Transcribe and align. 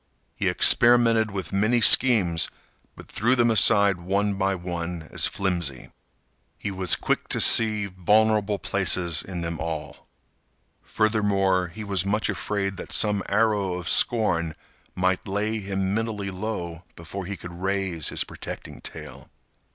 He 0.35 0.47
experimented 0.49 1.29
with 1.29 1.53
many 1.53 1.79
schemes, 1.79 2.49
but 2.95 3.07
threw 3.07 3.35
them 3.35 3.51
aside 3.51 3.97
one 3.99 4.33
by 4.33 4.55
one 4.55 5.07
as 5.11 5.27
flimsy. 5.27 5.91
He 6.57 6.71
was 6.71 6.95
quick 6.95 7.27
to 7.27 7.39
see 7.39 7.85
vulnerable 7.85 8.57
places 8.57 9.21
in 9.21 9.41
them 9.41 9.59
all. 9.59 9.97
Furthermore, 10.81 11.67
he 11.67 11.83
was 11.83 12.03
much 12.03 12.29
afraid 12.29 12.77
that 12.77 12.91
some 12.91 13.21
arrow 13.29 13.75
of 13.75 13.87
scorn 13.87 14.55
might 14.95 15.27
lay 15.27 15.59
him 15.59 15.93
mentally 15.93 16.31
low 16.31 16.83
before 16.95 17.27
he 17.27 17.37
could 17.37 17.53
raise 17.61 18.09
his 18.09 18.23
protecting 18.23 18.81
tale. 18.81 19.29